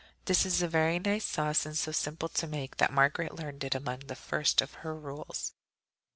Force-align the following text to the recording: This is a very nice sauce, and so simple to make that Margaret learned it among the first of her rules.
This 0.25 0.47
is 0.47 0.63
a 0.63 0.67
very 0.67 0.97
nice 0.97 1.25
sauce, 1.25 1.63
and 1.63 1.77
so 1.77 1.91
simple 1.91 2.27
to 2.29 2.47
make 2.47 2.77
that 2.77 2.91
Margaret 2.91 3.35
learned 3.35 3.63
it 3.63 3.75
among 3.75 3.99
the 3.99 4.15
first 4.15 4.59
of 4.59 4.73
her 4.81 4.95
rules. 4.95 5.53